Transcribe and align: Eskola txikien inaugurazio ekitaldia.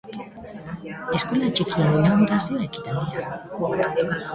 Eskola 1.19 1.51
txikien 1.57 1.95
inaugurazio 2.01 2.67
ekitaldia. 2.71 3.33